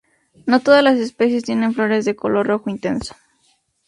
[0.47, 3.15] No todas las especies tienen flores de color rojo intenso.